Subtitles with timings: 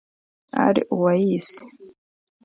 [0.63, 1.49] Al-Owais